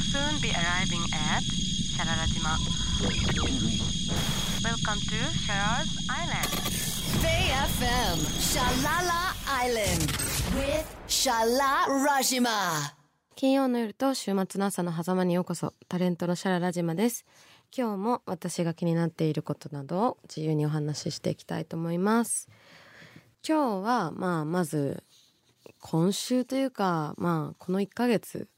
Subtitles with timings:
[0.00, 1.42] will soon be arriving at
[1.94, 2.56] Shararajima.
[4.64, 6.50] Welcome to Sharar's Island.
[7.22, 10.02] Bay FM Shalala Island
[10.56, 12.94] with Shala Rajima.
[13.36, 17.26] 金曜の夜と週末の朝の狭間にようこそ、タレントのシャララジマです。
[17.76, 22.48] 今日も私が気になっていることなどを自由にお話ししていきたいと思います。
[23.46, 25.02] 今日は、まあ、まず、
[25.80, 28.48] 今週というか、まあ、この1ヶ月、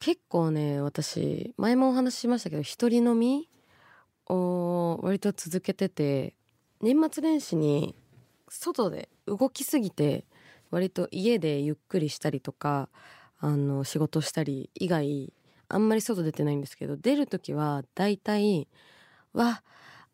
[0.00, 3.48] 結構ね、私、前もお話ししましたけど、一人飲み
[4.26, 6.34] を割と続けてて、
[6.80, 7.96] 年末年始に
[8.48, 10.24] 外で動きすぎて、
[10.70, 12.88] 割と家でゆっくりしたりとか、
[13.40, 15.32] あの、仕事したり以外、
[15.68, 18.68] あんまり外出てないんですけど、出るときは大体、
[19.32, 19.62] わ、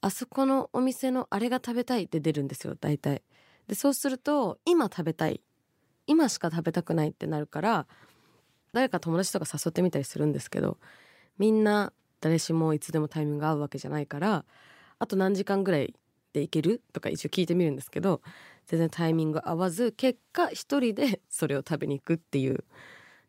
[0.00, 3.22] あそこのお店のあれが食べたいって出るんですよ、大体。
[3.68, 5.42] で、そうすると、今食べたい。
[6.06, 7.86] 今しか食べたくないってなるから、
[8.74, 10.78] 誰か友達とか誘ってみたりするんですけど、
[11.38, 14.44] みんな誰しもいつでもタイミングが合うわけじゃないから、
[14.98, 15.94] あと何時間ぐらい
[16.32, 18.20] で行けるとか一応聞いてみるんですけど、
[18.66, 22.64] 全然タイミング合わず、結果一人で それを食べに行くっていう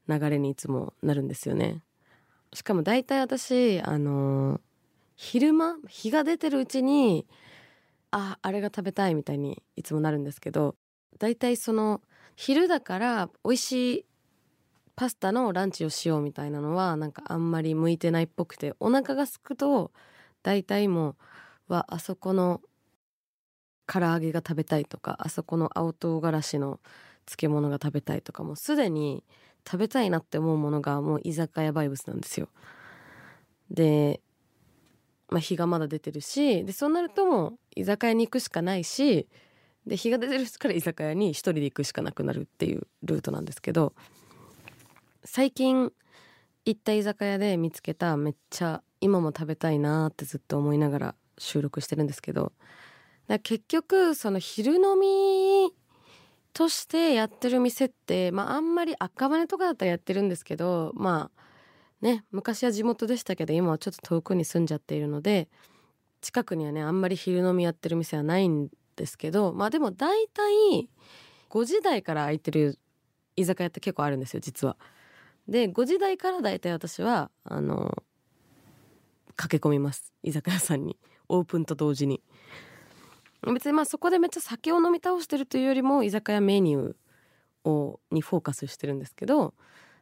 [0.07, 1.83] 流れにいつもなるんですよね。
[2.53, 4.59] しかも大体私、あの、
[5.15, 7.27] 昼間、日が出てるうちに、
[8.11, 10.75] あ、あれが食べたいみたいにいつもなるんですけど、
[11.19, 12.02] 大体その、
[12.35, 14.05] 昼だから美味しい
[14.95, 19.91] パスタのランチをしようみたいなのは、なんかあんまり向いてないっぽくて、お腹が空くと、
[20.43, 21.15] 大体も
[21.69, 22.61] う、は、あそこの
[23.87, 26.79] 唐揚げが食べたいとか、あそこの青唐辛子の
[27.25, 29.23] 漬物が食べたいとか、もうすでに
[29.65, 32.47] 食べたいなって思うものがもう居酒屋バイブスなんですよ。
[33.69, 34.21] で、
[35.30, 39.27] まあ日がまだ出てるし、で、そうなるともう居酒屋に行くしかないし、
[39.85, 43.93] で、日が出てるから居酒屋に一人で行くしかなくなるっていうルートなんですけど、
[45.27, 45.91] 最近
[46.65, 52.53] 行った居酒屋で見つけためっちゃ今も食べたいなーってずっと思いながら収録してるんですけど、
[53.41, 55.73] 結局その昼飲み
[56.53, 61.41] としてやってる店って、まああんまり赤羽とかだったらやってるんですけど、まあ
[62.02, 65.49] ね、昔は地元でしたけど今はちょっと遠くに住んじゃっているので、
[66.21, 70.87] 近くにはね、あんまり昼飲みやってる店はないんですけど、まあでも大体
[71.49, 72.77] 5時台から空いてる
[73.35, 74.77] 居酒屋って結構あるんですよ、実は。
[75.48, 78.04] で、5時台から大体私は、あの、
[79.36, 80.14] 駆け込みます。
[80.23, 80.98] 居酒屋さんに。
[81.28, 82.22] オープンと同時に。
[83.54, 89.54] 別にまあそこでめっちゃ酒を飲み倒してるというよりも居酒屋メニューを、にフォーカスしてるんですけど、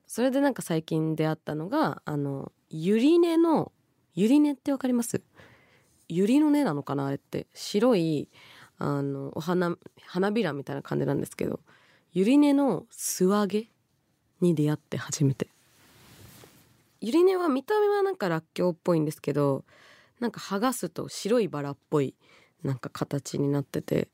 [0.07, 3.71] それでなんか最近出会ったのが、あの、ゆり根の、
[4.15, 5.21] ゆり根ってわかります？
[6.07, 7.47] ゆりの根なのかなあれって。
[7.53, 8.29] 白い、
[8.77, 9.75] あの、お花、
[10.05, 11.59] 花びらみたいな感じなんですけど、
[12.11, 13.69] ゆり根の素揚げ
[14.43, 15.47] に出会って初めて。
[17.01, 19.65] ゆり根は見た目はなんからっきょうっぽいんですけど、
[20.19, 22.15] なんか剥がすと白いバラっぽい
[22.63, 24.07] なんか形になってて、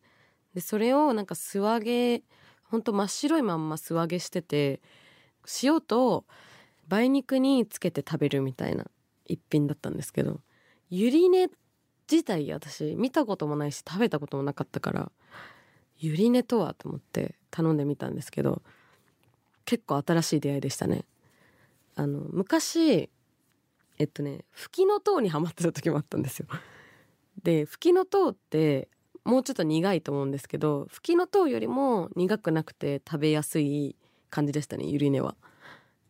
[0.56, 2.24] で、それをなんか素揚げ、
[2.64, 4.82] ほんと真っ白いまんま素揚げしてて、
[5.62, 6.26] 塩と
[6.90, 8.86] 梅肉につけて食べるみたいな
[9.26, 10.40] 一品だったんですけど、
[10.90, 11.50] ゆり根
[12.12, 15.12] 自体私見たこともないし食べたこともなかったから、
[16.00, 18.64] ゆり根とはと思って頼んでみたんですけど、
[19.70, 21.06] 結構新しい出会いでしたね。
[21.96, 23.08] あの、昔、
[24.00, 26.48] えっとね、吹きの塔にハマってた時もあったんですよ。
[27.44, 28.88] で、吹きの塔って、
[29.26, 33.96] もうちょっと苦いと思うんですけど、吹きの塔よりも苦くなくて食べやすい
[34.32, 35.36] 感じでしたね、ゆり根は。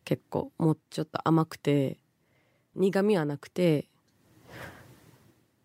[0.06, 1.98] 結構、もうちょっと甘くて、
[2.76, 3.88] 苦味はなくて、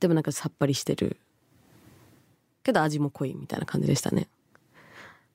[0.01, 1.15] でもなんかさっぱりしてる。
[2.61, 4.27] けど味も濃いみたいな感じでしたね。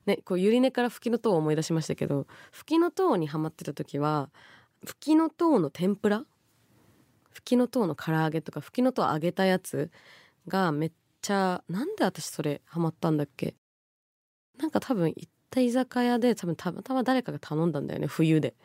[0.05, 4.29] ね、こう、ゆり根から吹きの塔を思い出しましたけど、吹きの塔にハマってた時は、
[4.85, 6.25] 吹きの塔の天ぷら？
[7.31, 9.91] 吹きの塔の唐揚げとか、吹きの塔揚げたやつ
[10.47, 10.91] がめっ
[11.21, 13.55] ちゃ、なんで私それハマったんだっけ？
[14.57, 18.55] なんか多分行った居酒屋で多分たまたま誰かが頼んだんだよね、冬で。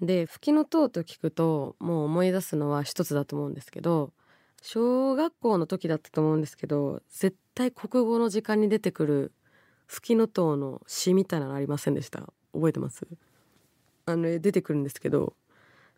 [0.00, 4.12] で、吹きの塔と聞くと、もう思い出すのは一つだと思うんですけど、
[4.62, 9.32] 小学校の時だったと思うんですけど、絶対国語の時間に出てくる
[9.86, 12.32] 吹きの塔の詩みたいなのありませんでした？
[12.52, 13.06] 覚えてます？
[14.06, 15.34] あの、出てくるんですけど、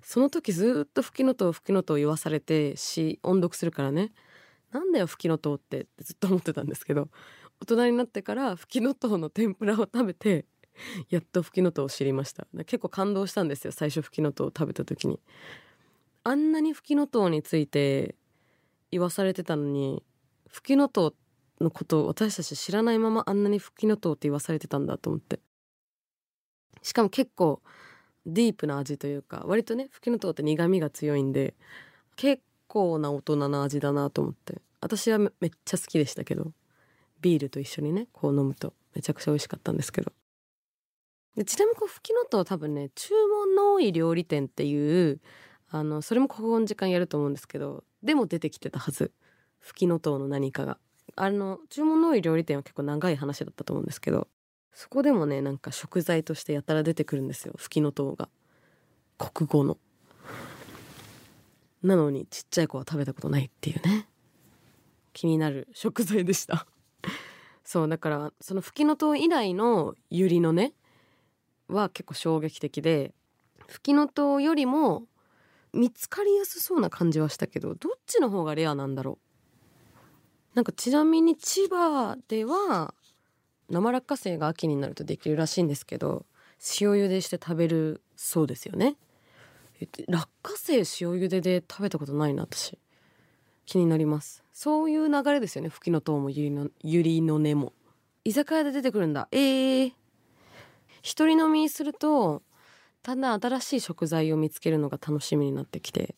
[0.02, 4.12] その時ずっと吹きの塔、吹きの塔言わされて詩、音読するからね。
[4.70, 7.08] なんだよ吹きの塔ってってずっと思ってたんですけど、
[7.60, 10.44] 大人になってから吹きの塔の天ぷらを食べて、
[11.10, 12.46] やっと吹きの塔を知りました。
[12.66, 15.18] 結構感動したんですよ、最初吹きの塔を食べた時に。
[16.24, 18.14] あんなに吹きの塔について
[18.90, 20.04] 言わされてたのに、
[20.48, 21.14] 吹きの塔
[21.60, 25.40] のことを私たち知らないままあんなに吹きの塔って言わされてたんだと思って。
[26.82, 27.60] しかも結構、
[28.26, 31.54] ディープな味というか割とねフキノトウって苦味が強いんで
[32.14, 34.60] 結構な大人な味だなと思って。
[34.80, 35.30] 私はめっ
[35.64, 36.52] ちゃ好きでしたけど
[37.20, 40.12] ビールと一緒にねこう飲むとめちゃくちゃ美味しかったんですけど。
[41.36, 45.20] でちなみにこうフキノトウ多分ね注文の多い料理店っていう
[45.70, 49.12] あのそれも国語の時間やると思うんですけどでも出てきてたはず。
[49.58, 50.78] フキノトウの何かが。
[51.20, 54.28] あの注文の多い料理店は結構長い話だったと思うんですけど
[54.72, 57.54] そこでもねなんか食材としてやたら出てくるんですよ。
[57.56, 58.28] フキノトウが。
[59.18, 59.76] 国語の。
[61.82, 64.08] なのにちっちゃい子は食べたことないっていうね。
[65.12, 66.68] 気になる食材でした。
[67.64, 70.74] そうだからそのフキノトウ以来のユリのね
[71.66, 73.12] は結構衝撃的で
[73.66, 75.08] フキノトウよりも
[75.72, 79.27] 見つかりやすそうな感じはしたけどどっちの方がレアなんだろう
[80.58, 82.92] なんかちなみに千葉では
[83.70, 86.26] 生落花生が秋になるとできるらしいんですけど
[86.80, 88.96] 塩茹でして食べるそうですよね。
[90.08, 92.76] 落花生塩茹でで食べたことないな私。
[93.66, 94.42] 気になります。
[94.52, 95.68] そういう流れですよね。
[95.68, 97.72] フキノトウもユリのユリの根も。
[98.24, 99.28] 居酒屋で出てくるんだ。
[99.30, 99.92] えー、
[101.02, 102.42] 一人飲みすると
[103.04, 106.16] だんだん新しい食材を見つけるのが楽しみになってきて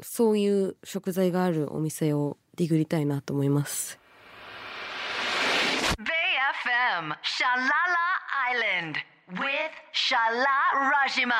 [0.00, 4.00] そういう食材があるお店をディグりたいなと思います
[5.96, 6.10] Bay
[6.64, 8.18] FM Shalala
[8.52, 8.96] Island
[9.30, 10.44] with Shala
[11.06, 11.34] Rajima.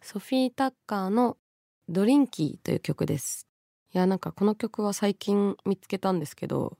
[0.00, 1.36] ソフィー・タッカーの
[1.88, 3.46] 「ドリンキー」という曲です
[3.94, 6.76] いやなんかこの曲は最近見つけたんですけど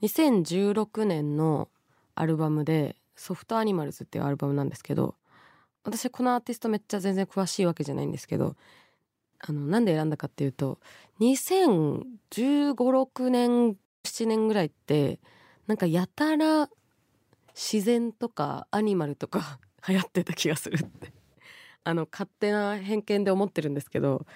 [0.00, 1.68] 2016年の
[2.14, 5.14] アルバムで「ソフトアニマルズ」っていうアルバムなんですけど
[5.84, 8.56] 私このアーティストめっちゃ全然詳しいわけじゃないんですけど
[9.40, 10.78] あのなんで選んだかっていうと
[11.20, 15.20] 201516年7年ぐらいって
[15.66, 16.68] なんかやたら
[17.54, 19.58] 自然とかアニマルとか
[19.88, 21.12] 流行ってた気がするって。
[21.84, 24.26] あの勝手な偏見で思ってるんですけど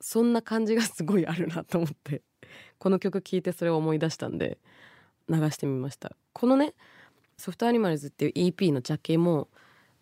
[0.00, 2.22] そんな感じがすごいあるなと思って
[2.78, 4.58] この曲聴いてそれを思い出したんで
[5.28, 6.16] 流してみました。
[6.32, 6.74] このね
[7.36, 9.48] ソフトアニマルズっていう EP のジャケも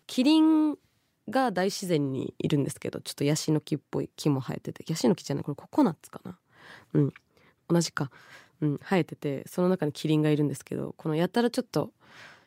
[0.07, 0.77] キリン
[1.29, 6.37] が大自然にいるんですけどちょっとヤシの木っぽい木も生えててヤシの木じゃないこれココナッツかな？
[6.93, 7.13] うん。
[7.67, 8.11] 同じか。
[8.61, 11.91] うん生えててその中にキリンがいるんですけどこのやたらちょっと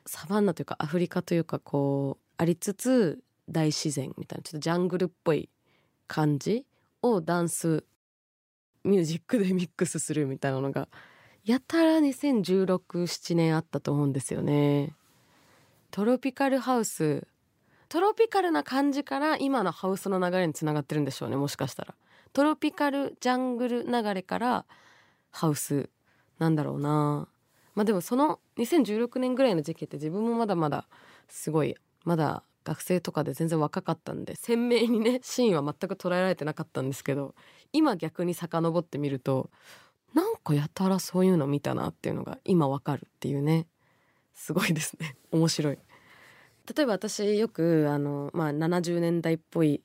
[0.07, 5.51] サバンナというかアフリカというかこうありつつ大自然みたいなちょっとジャングルっぽい
[6.07, 6.65] 感じ
[7.03, 7.85] をダンス
[8.85, 10.89] ミュージックでミックスするみたいなのが
[11.45, 14.95] やたら2016-7年あったと思うんですよね。
[15.91, 17.27] トロピカルハウス
[17.89, 21.95] トロピカルな感じから今のハウスの流れにつながってるんでしょうねもしかしたら。
[22.33, 24.67] トロピカルジャングル流れから
[25.31, 25.89] ハウス
[26.39, 27.29] なんだろうな。
[27.75, 30.87] まあでもその2016年ぐらいの時期って自分もまだまだ
[31.29, 37.35] すごいまだ学生とかで全然若かったんで鮮明にね シーンは全く捉えられてなかったんですけど
[37.73, 39.51] 今逆に遡ってみると
[40.13, 43.67] なんかやたらそういうの見たなっていうのが今わかるっていうね。
[44.35, 45.17] すごいですね。
[45.33, 45.79] 面白い。
[46.75, 49.83] 例えば私よくあの、まあ、70年代っぽい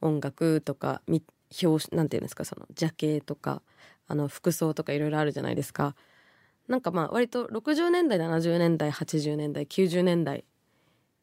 [0.00, 1.22] 音楽とかみ
[1.62, 3.62] 表なんていうんですかそのジャケとか
[4.06, 5.94] あの服装とかいろいろあるじゃないですか。
[6.66, 10.44] なんかまあ割と60年代70年代80年代90年代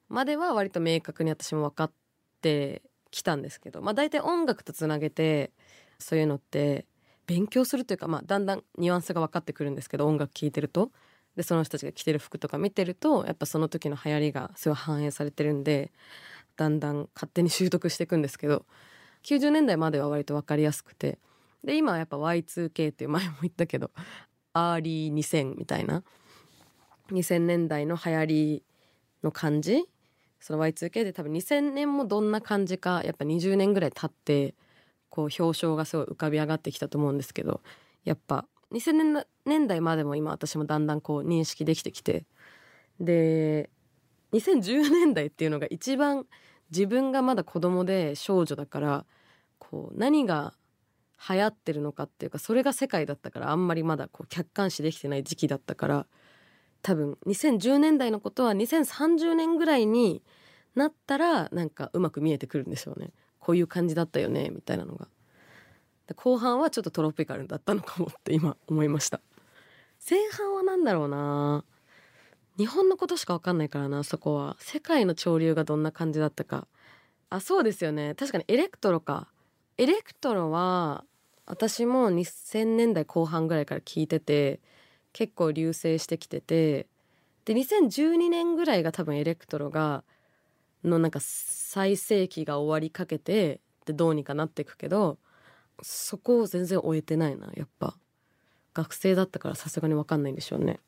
[0.10, 1.92] までは割と明確に私も分かっ
[2.42, 2.82] て
[3.12, 5.52] きたんですけどまあ大体音楽とつなげて
[6.00, 6.86] そういうのって
[7.28, 10.92] 勉強するというか、まあ、だんだんニュアンスが分かってくるんですけど音楽聴いてると。
[11.36, 15.92] でその人たちが着てる服とか見てるとやっぱその時の流行りがすごい反映されてるんで
[16.56, 18.66] だんだん勝手に習得していくんですけど
[19.24, 21.20] 90年代までは割と分かりやすくて
[21.64, 23.92] で今はやっぱ Y2K っていう前も言ったけど
[24.54, 26.04] early 2000みたいな
[27.12, 28.64] 2000年代の流行り
[29.24, 29.84] の感じ
[30.40, 34.54] その Y2K で多分2000年もどんな感じかやっぱ20年ぐらい経って
[35.10, 37.62] こう表彰がすごい浮かび上がってきたと思うんですけど
[38.04, 42.26] やっぱ2000年年代までも今私もだんだんこう認識できてきて。
[43.00, 43.70] で
[44.32, 46.26] 2010年代っていうのが一番
[46.72, 49.06] 自分がまだ子供で少女だから
[49.60, 50.54] こう何が
[51.30, 56.08] 流行ってるのかっていうかそれが世界だったからあんまりまだこう客観視できてない時期だったから
[56.82, 60.22] 多分2010年代のことは2030年ぐらいに
[60.76, 63.12] なったらなんかうまく見えてくるんでしょうね。
[63.40, 65.08] こういう感じだったよねみたいなのが。
[66.16, 69.20] 後半はちょっとトロピカルだったのかもって今思いました。
[70.08, 71.64] 前半は何だろうな。
[72.58, 74.56] 日本のことしか分かんないからなそこは。
[74.60, 76.68] 世界の潮流がどんな感じだったか。
[77.32, 78.14] あそうですよね。
[78.14, 79.28] 確かにエレクトロか。
[79.80, 81.06] エレクトロは
[81.48, 84.60] 私も2000年代後半ぐらいから聞いてて
[85.12, 86.86] 結構流星してきてて。
[87.46, 90.04] で2012年ぐらいが多分エレクトロが
[90.84, 95.18] のなんか最盛期が終わりかけてでどうにかなっていくけど
[95.82, 97.98] そこを全然終えてないなやっぱ。
[98.76, 100.80] 学生だったからさすがに分かんないんでしょうね。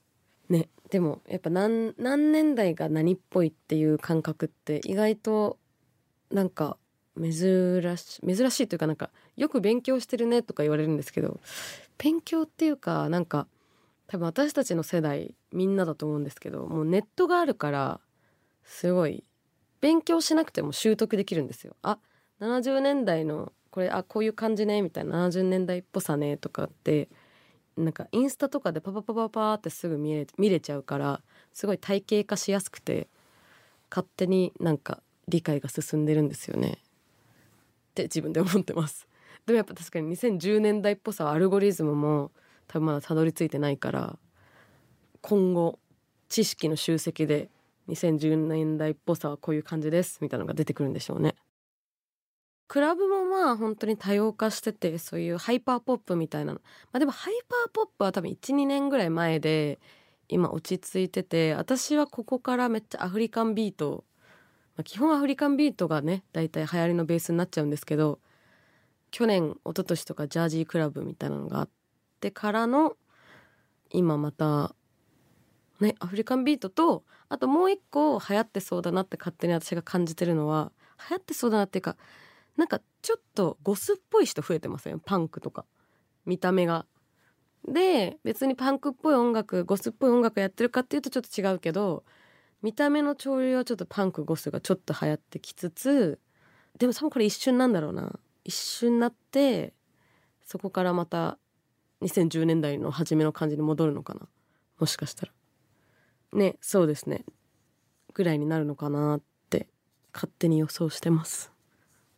[0.50, 5.58] ねでもやっぱ何何年代が何っぽいっていう感覚って意外と
[6.32, 6.78] なんか
[7.20, 11.40] 珍しい珍しいというかなんかよく勉強してるねとか言われるんですけど
[11.98, 13.48] 勉強っていうかなんか
[14.08, 18.00] 多分私たちの世代みんなだと思うんですけどもうネットがあるから
[18.64, 19.24] すごい
[19.82, 21.76] 勉強しなくても習得できるんですよ。
[21.82, 22.00] あ
[22.40, 27.10] 70年代のこれあこういう感じねみたいな70年代っぽさねとかって
[27.78, 31.22] なんかインスタとかでパパパパパってすぐ見れ見れちゃうから
[31.54, 33.08] すごい体系化しやすくて
[33.90, 36.80] 勝手になんか理解が進んでるんですよね。
[37.92, 39.08] って自分で思ってます。
[39.46, 42.32] でもやっぱ確かに2010年代っぽさはアルゴリズムも
[42.68, 44.18] 多分まだたどり着いてないから
[45.22, 45.80] 今後
[46.30, 47.50] 知識の集積で
[47.88, 51.36] 2010年代っぽさはこういう感じですみたいなのが出てくるんでしょうね。
[52.68, 56.60] クラブもまあ本当に多様化しててそういうハイパーポップみたいなの。
[56.92, 59.80] まあでもハイパーポップは多分12年ぐらい前で
[60.30, 64.04] 今落ち着いてて私はここからめっちゃアフリカンビート、
[64.76, 68.20] まあ、基本アフリカンビートがね大体流行りのベースになっちゃうんですけど
[69.12, 71.70] 去年一昨年とかジャージークラブみたいなのがあっ
[72.20, 72.98] てからの
[73.90, 74.76] 今また
[75.80, 80.74] ねアフリカンビートとあともう一個流行ってそうだなって勝手に私が感じてるのは
[81.10, 81.96] 流行ってそうだなっていうか
[82.58, 85.00] なんかちょっとゴスっぽい人増えてません？
[85.00, 85.66] パンクとか。
[86.26, 86.86] 見た目が。
[87.68, 92.04] で別にパンクっぽい音楽ゴスっぽい音楽やってるかっていうとちょっと違うけど
[92.62, 96.20] 見た目の潮流はちょっとパンクゴスがちょっと流行ってきつつ
[96.78, 98.20] でも多分これ一瞬なんだろうな。
[98.44, 99.74] 一瞬なって
[100.46, 101.38] そこからまた
[102.02, 104.28] 2010年代の初めの感じに戻るのかな。
[104.80, 105.32] もしかしたら。
[106.34, 107.26] ねそうですね。
[108.14, 109.68] ぐらいになるのかなって
[110.14, 111.52] 勝手に予想してます。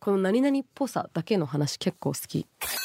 [0.00, 2.80] この何々っぽさだけの話結構好き VFM.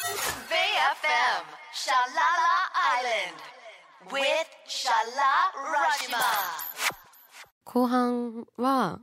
[7.63, 8.99] 後半は、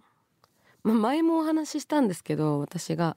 [0.83, 3.17] まあ、前もお話ししたんですけど私が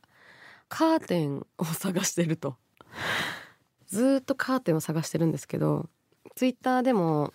[0.67, 2.55] カーテンを探してると
[3.87, 5.89] ずーっとカーテンを探してるんですけど
[6.35, 7.33] ツイッターでも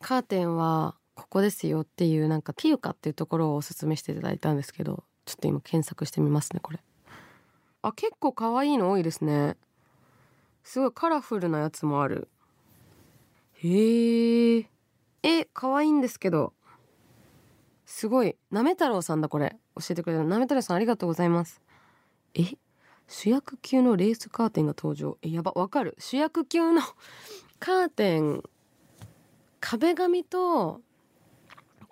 [0.00, 6.80] カーテンはここですよっていうなんかピユカっていうところをおすすめしていただいたんですけどちょっと今検索してみますねこれ。
[7.82, 9.56] あ結構可愛いの多いですね。
[10.62, 12.28] すごいカラフルなやつもある。
[13.54, 14.66] へえ
[15.22, 16.52] え可愛いんですけど。
[17.86, 18.36] すごい。
[18.50, 19.56] なめ太郎さんだこれ。
[19.76, 20.24] 教えてくれた。
[20.24, 21.60] なめ太郎さんありがとうございます。
[22.34, 22.56] え？
[23.06, 25.18] 主役級のレースカーテンが登場。
[25.22, 25.94] えやばわかる。
[25.98, 26.80] 主役級の
[27.60, 28.42] カーテン。
[29.60, 30.80] 壁紙と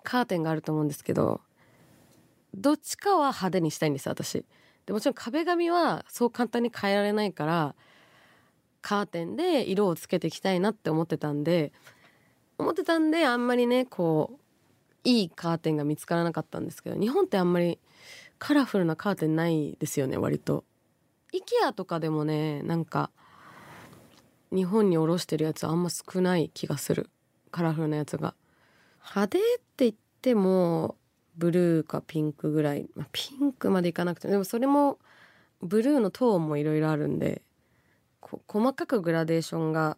[0.02, 1.40] カーテンがあると思うんですけど。
[2.54, 4.44] どっちかは派手にしたいんです私。
[4.86, 7.74] でもちろん壁紙はそう簡単に変えられないから
[8.80, 11.72] カーテンで色をつけていきたいなって思ってたんで
[12.58, 14.38] 思ってたんであんまりねこう
[15.04, 17.78] いいカーテンが見つからなかったんですけど日本ってあんまり
[18.38, 20.64] カラフルなカーテンないですよね割と。
[21.32, 23.10] IKEA とかでもねなんか
[24.50, 27.08] 日本に卸してるやつあんま少ない気がする。
[27.50, 28.34] カラフルなやつが。
[29.00, 30.96] 派手って言っても
[31.42, 35.00] ブルーかピンクぐらい、まあ、ピンクまでいかなくてでもそれも
[35.60, 37.42] ブルーのトーンもいろいろあるんで
[38.20, 39.96] 細かくグラデーションが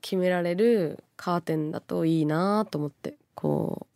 [0.00, 3.86] 決められるカーテンだといいなと思ってこ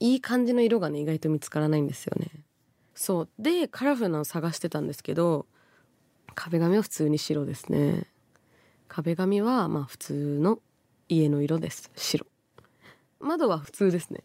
[0.00, 2.30] ういい感じの色がね意外と見つからないんですよね。
[2.94, 3.28] そう。
[3.38, 5.44] でカラフルなの探してたんですけど
[6.34, 8.06] 壁紙は普通に白ですね。
[8.88, 10.60] 壁紙はまあ普通の
[11.10, 11.90] 家の色です。
[11.94, 12.26] 白。
[13.20, 14.22] 窓は普通ですね。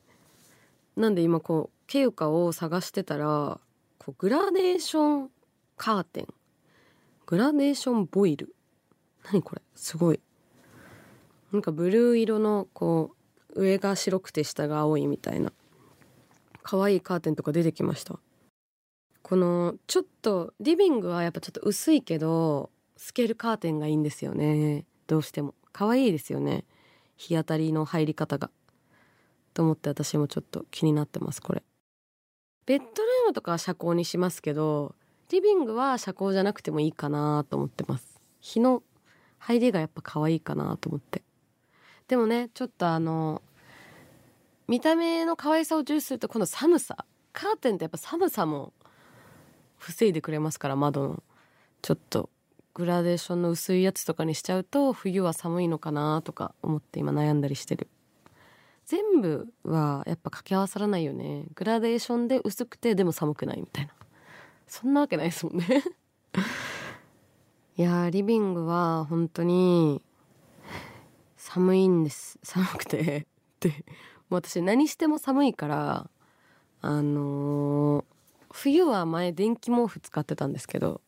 [0.95, 3.59] なんで今こうケウカを探してたら
[3.99, 5.29] こうグラデーション
[5.77, 6.27] カーテン。
[7.25, 8.55] グラデーションボイル。
[9.31, 9.61] 何これ？
[9.75, 10.19] すごい。
[11.51, 13.11] なんかブルー色のこ
[13.55, 15.51] う上が白くて下が青いみたいな。
[16.63, 18.19] 可愛いカーテンとか出てきました。
[19.21, 24.85] このちょっとリビングはやっぱちょっと薄いけど透けるカーテンがいいんですよね。
[25.07, 25.55] どうしても。
[25.73, 26.63] 可愛いですよね。
[27.17, 28.49] 日当たりの入り方が。
[29.55, 31.63] と思って私もちょっと気になってますこれ。
[32.67, 32.93] ベッドルー
[33.27, 34.95] ムとかは遮光にしますけど
[35.29, 38.21] リビングは遮光じゃなくてもいいかなと思ってます。
[38.41, 38.83] 日の
[39.39, 41.23] 入りがやっぱ可愛いかなと思って。
[42.07, 43.41] でもねちょっとあの
[44.67, 47.05] 見た目の可愛さを重視すると今度寒さ。
[47.31, 48.73] カーテンってやっぱ寒さも
[49.77, 51.23] 防いでくれますから窓の。
[51.81, 52.29] ちょっと
[52.73, 57.87] グラデーションの薄いやつとかにしちゃうと冬は寒いのかなとか思って今悩んだりしてる。
[58.85, 61.45] 全部はやっぱ掛け合わさらないよね。
[61.55, 63.93] グラデーションで薄くてでも寒くないみたいな。
[64.67, 65.83] そんなわけないですもんね。
[67.77, 70.01] いやリビングは本当に
[71.35, 72.39] 寒いんです。
[72.43, 73.27] 寒くて。
[73.59, 73.69] で
[74.29, 76.09] もう私何しても寒いから
[76.81, 78.05] あのー
[78.51, 81.01] 冬は前電気毛布使ってたんですけど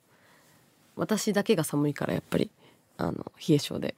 [0.97, 2.51] 私だけが寒いからやっぱり
[2.97, 3.95] あの冷え性で。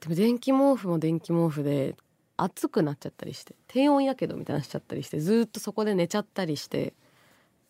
[0.00, 1.96] でも電気毛布も電気毛布で
[2.36, 6.92] 暑くなっちゃったりして低温やけどみたいなしちゃったりしてずっとそこで寝ちゃったりして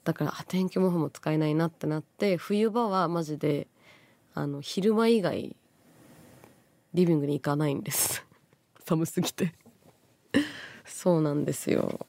[0.04, 3.66] だからあ電気毛布も使えないなってなって冬場はマジで
[4.34, 5.56] あの昼間以外
[6.94, 8.24] リビングに行かないんです。
[8.86, 9.52] 寒すぎて。
[10.86, 12.06] そうなんですよ。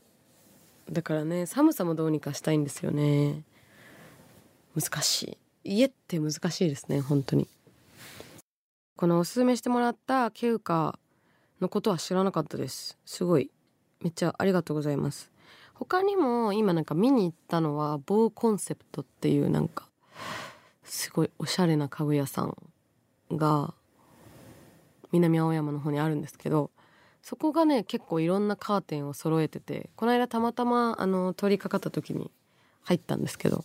[0.89, 3.43] だからね寒さもどうにかしたいんですよね。
[4.75, 5.73] 難しい。
[5.75, 7.47] 家って難しいですね本当に。
[8.95, 10.99] このおすすめしてもらったケウカ
[11.61, 12.97] のことは知らなかったです。
[13.05, 13.51] すごい。
[14.01, 15.31] めっちゃありがとうございます。
[15.73, 19.87] 他にも今なんか見に行ったのはボーコンセプトっていうなんか
[20.83, 22.57] すごいおしゃれな家具屋さん
[23.31, 23.75] が
[25.11, 26.71] 南青山の方にあるんですけど
[27.21, 32.31] そこがね結構いろんなカーテンを揃えててこの間たまたまあの通りかかった時に
[32.83, 33.63] 入ったんですけど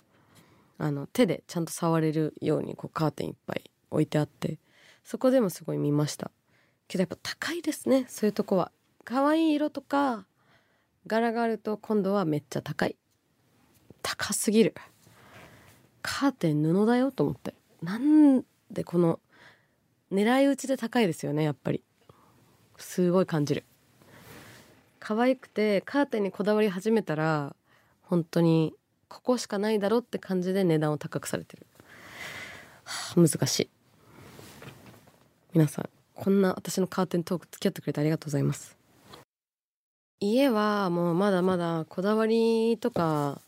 [0.79, 4.59] あの手でちゃんと触れるようにこうカーテンいっぱい置いてあって
[5.05, 6.31] そこでもすごい見ました。
[6.93, 8.71] けどやっぱ高いですねそういうとこは。
[9.05, 10.27] 可愛い色とか
[11.07, 12.97] 柄があると今度はめっちゃ高い。
[14.03, 14.75] 高すぎる。
[16.03, 17.55] カーテン布だよと思って。
[17.83, 19.21] なんでこの
[20.13, 21.83] 狙い撃ちで高いですよねやっぱり。
[22.77, 23.65] すごい感じる。
[25.01, 27.57] 可愛くてカーテンにこだわり始めたら
[28.03, 28.75] 本当に
[29.09, 31.67] ここしかないだろって感じで値段を高くされてる、
[32.85, 33.71] はあ、難しい。
[35.55, 38.77] 皆さんこんな私のカーテントーク付き合ってくれてありがとうございます。
[40.21, 43.41] 家はもうまだまだこだわりとか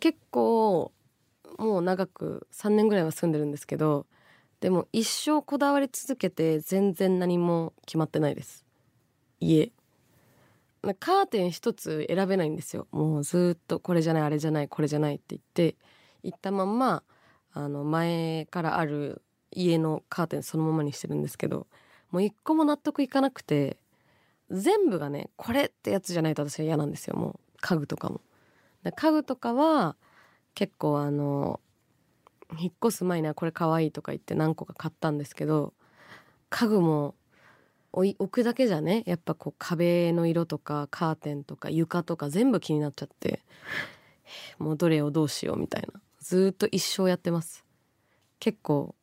[0.00, 0.92] 結構
[1.58, 4.06] もう長く3年ぐらいは住んでるんですけど
[4.60, 8.64] でも一生こだわり続けて全然何も決まってないです。
[9.40, 9.72] 家。
[11.00, 12.86] カーテン一つ選べないんですよ。
[12.90, 15.76] もうずっとこれじゃないあれじゃないこれじゃないって言って
[16.22, 17.02] 言ったまんま
[17.52, 21.66] あの前からある家のカーテンそのままにしてるんですけど
[22.10, 23.76] もう一個も納得いかなくて
[24.50, 28.20] 全部がねこれってやつじゃないと私は嫌なんですよもう家具とかも。
[28.94, 29.96] 家具とかは
[30.54, 31.60] 結構あの
[32.58, 35.72] 引っ越す前にはこれ可愛いいとか言って何個か買ったんですけど
[36.50, 37.14] 家具も
[37.92, 43.40] 置い置くだけじゃねやっぱこう壁の色とかカーテンとか床とか全部気になっちゃって
[44.58, 47.64] もうどれをどうしようみたいなずっと一生やってます
[48.38, 48.94] 結構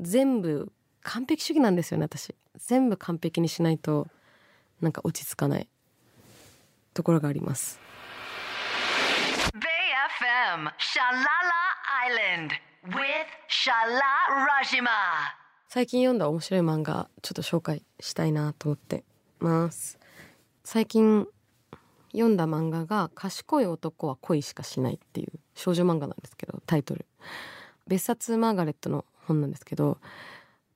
[0.00, 2.34] 全部完璧主義なんですよね私。
[2.56, 4.08] 全部完璧にしないと
[4.80, 5.68] なんか落ち着かない。
[6.94, 7.78] ところがあります。
[9.52, 9.60] Bay
[10.20, 11.66] FM, Shalala
[12.08, 12.50] Island
[12.84, 14.00] with Shala
[14.62, 14.90] Rajima.
[15.68, 19.04] 最近読んだ面白い漫画ちょっと紹介したいなと思って
[19.40, 19.98] ます。
[20.64, 21.26] 最近
[22.12, 27.06] 読んだ漫画が賢い男は恋しかしないっていう少女漫画なんですけどタイトル。
[27.86, 29.98] 別冊マーガレットの本なんですけど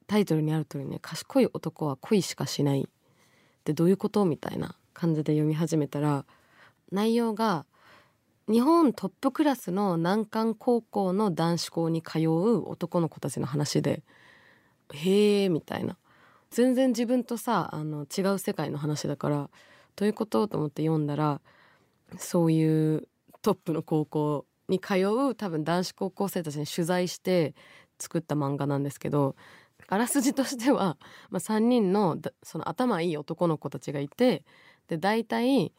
[0.07, 2.85] タイトルにある通りね賢い男は恋しかしないっ
[3.65, 6.25] てどういうことみたいな感じで読み始めたら
[6.91, 7.65] 内容が
[8.51, 14.03] 日本トップクラスの難関高校の男子校に通う男の子たちの話で
[14.93, 15.97] へえみたいな。
[16.51, 19.51] 全然自分とさあの違う世界の話だから
[19.95, 21.41] どういうことと思って読んだら
[22.19, 23.07] そういう
[23.43, 27.55] トップの高校に通う多分男子高校生たちに取材して
[28.01, 29.37] 作った漫画なんですけど
[29.89, 30.97] あらすじとしては、
[31.31, 34.45] まあ、3人のその頭いい男の子たちがいて
[34.89, 35.73] で大体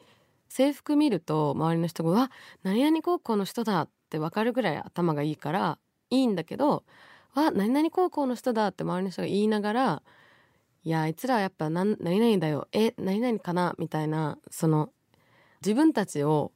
[0.50, 2.32] 制服見ると周りの人が「うわ
[2.64, 5.80] 何々高校の人だ」って分かるぐらい頭がいいから
[6.10, 6.84] いいんだけど
[7.34, 10.04] 「わ何々高校の人だ」って周りの人が言いながら
[10.84, 14.92] 「いやあいつらはやっぱ何何々だよえ何々かな」みたいなその
[15.62, 16.52] 自分たちを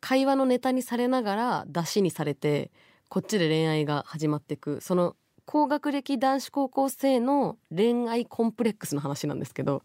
[0.00, 2.70] 会話のネタにされながら出しにされて
[3.08, 5.16] こっちで恋愛が始まっていくその
[5.46, 9.82] 高学歴男子高校生の恋愛コンプレックスの話なんですけど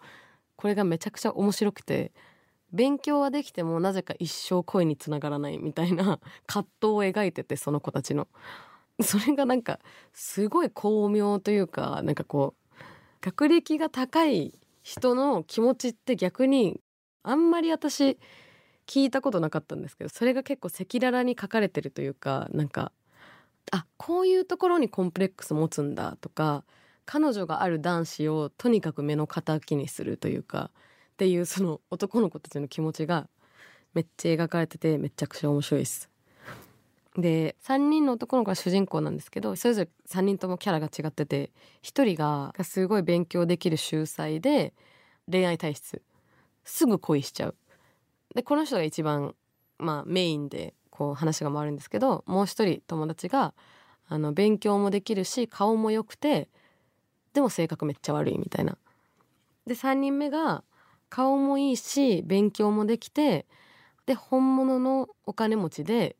[0.57, 2.11] これがめちゃくちゃ面白くて
[2.73, 8.27] 勉強はできてもなぜか一生恋につながらないみたいな 葛藤を描いててその子たちの。
[9.01, 9.79] それがなんか
[10.13, 12.75] すごい巧妙というかなんかこう
[13.21, 16.79] 学歴が高い人の気持ちって逆に
[17.23, 18.19] あんまり私
[18.85, 22.91] 聞いたことなかったんですけどそれが結構赤裸々に書かれてるというかなんか
[23.73, 26.63] あこういうところにコンプレックス持つんだとか
[27.05, 30.69] 彼女がある男子をとにかく目の敵にするというか
[31.13, 33.27] っていうその男の子たちの気持ちが
[33.95, 36.07] めっちゃ描かれててめちゃくちゃ面白いです。
[37.17, 44.73] で3人の男の子が主人公なんですけどそれぞれ3人ともキャラが違ってて1人がすごい勉強できる秀才で
[45.31, 46.03] 恋愛体質
[46.63, 47.55] すぐ恋しちゃう。
[48.35, 49.33] でこの人が一番、
[49.79, 53.55] まあ、メインでこう話が回るんですけどもう一人友達が
[54.07, 56.49] あの勉強もできるし顔も良くて
[57.33, 58.77] でも性格めっちゃ悪いみたいな。
[59.65, 60.63] で3人目が
[61.09, 63.47] 顔もいいし勉強もできて
[64.05, 66.15] で本物のお金持ちで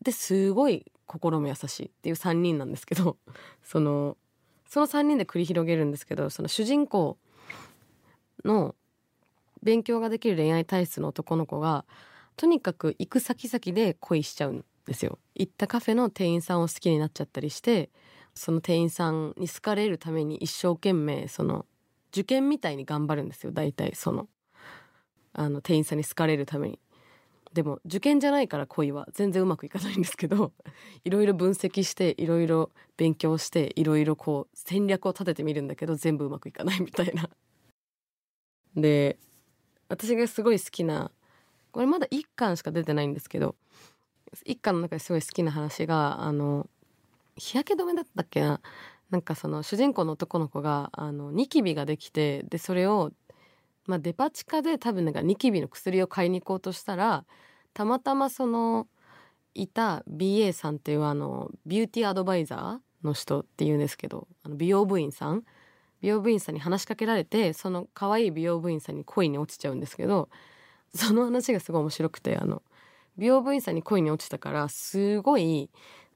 [0.00, 3.18] ですごい心も優しいっていう3人なんですけど
[3.62, 4.16] その
[4.66, 7.18] その3人で繰り広げるんですけどその主人公
[8.46, 8.74] の
[9.62, 11.84] 勉強ができる恋愛体質の男の子が
[12.36, 15.18] とにかく行く先々で恋しちゃうんですよ。
[15.34, 17.90] 行ったカフェの店員さんを好きになっちゃったりして
[18.34, 21.66] その店員さんに好かれるために一生懸命その
[22.12, 23.52] 受験みたいに頑張るんですよ。
[23.52, 24.28] 大体その
[25.32, 26.78] あの店員さんに好かれるために。
[27.52, 30.52] でも受験じゃないから恋は全然うまくいかないんですけど
[31.04, 37.30] いろいろ分析していろいろ勉強していろいろこう戦略を立ててみるんだけど全部うまくいかないみたいな。
[38.76, 39.18] で
[39.88, 41.10] 私がすごい好きな
[41.76, 43.54] これまだ1巻しか出てないんですけど
[44.46, 46.66] 1巻の中ですごい好きな話があの
[47.36, 48.62] 日焼け止めだったっけな？
[49.10, 53.12] なんかその主人公の男の子があのニキビができてでそれを、
[53.84, 57.26] まあ、デパ地下で多分なんかニキビの薬を買いに行こうとしたら
[57.74, 58.86] たまたまその
[59.52, 65.44] いた BA さんっていうあのビューティーアドバイザーの人っていうんですけどあの美容部員さん？
[66.00, 70.30] 美容部員さんに話しかけられてその可愛い美容部員さんに恋に落ちちゃうんですけど
[70.94, 72.62] その話がすごい面白くてあの
[73.18, 75.70] 美容部員さんに恋に落ちたからすごい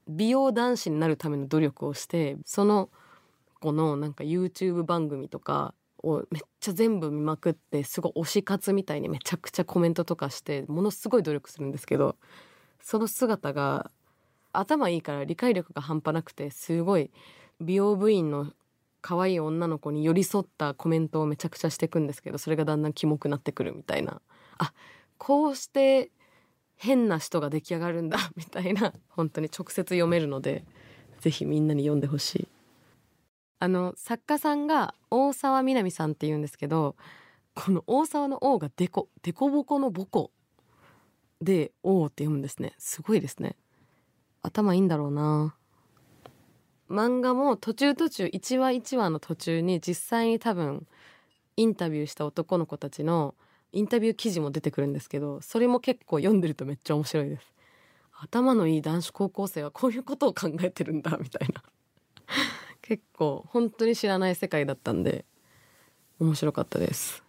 [0.07, 2.89] 美容男子になるための努力をしてその
[3.59, 12.15] 子のなんか YouTube 番組とかをめっちゃ全部見まくってすごい推し活みたいにめちゃくちゃコメントとかしてものすごい努力するんですけど
[12.81, 13.91] その姿が
[14.53, 17.11] 頭いいから理解力が半端なくてすごい
[17.59, 18.51] 美容部員の
[19.01, 24.21] 可愛い女の子に寄り添ったコメントをめちゃくちゃしていくんですけどそれがだんだんキモくなってくるみたいな
[24.61, 24.73] あ
[25.17, 26.11] こうして
[26.75, 30.63] 変な人が出来上がるんだ みたいな本当に直接読めるので
[31.19, 32.47] ぜひみんなに読んでほしい。
[33.59, 36.95] あの作家さんが大沢みなみさんっていうんですけど
[37.53, 40.31] この大沢の「王」がデコデコボコのボコ
[41.41, 42.73] で「王」って読むんですね。
[42.77, 43.55] すごいですね。
[44.41, 45.55] 頭いいんだろうな。
[46.89, 50.87] 漫画も途中途中1話1話の途中に実際に多分
[51.55, 53.35] インタビューした男の子たちの
[53.73, 57.53] インタビュー記事も出てくるんですけどそれも結構読んでるとめっちゃ面白いです。
[58.23, 61.63] 頭のいい男子高校生はこういうことを考えてるんだみたいな。
[62.81, 65.25] 結構本当に知らない世界だったんで
[66.19, 67.23] 面白かったです。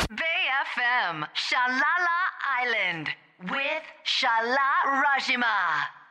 [0.10, 1.82] BFM シャララ
[2.60, 3.12] Island
[3.54, 3.58] with
[4.06, 4.56] シャラ
[5.02, 6.07] ラ島。